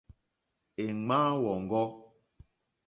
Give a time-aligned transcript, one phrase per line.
[0.83, 1.87] Èŋmáá wɔ̀ŋɡɔ́.